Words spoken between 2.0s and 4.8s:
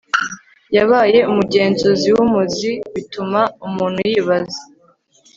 wumuzi bituma umuntu yibaza